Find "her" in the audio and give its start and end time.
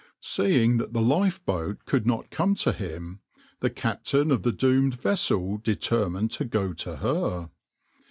6.95-7.51